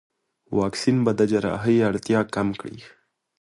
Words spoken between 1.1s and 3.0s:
د جراحي اړتیا کم کړي.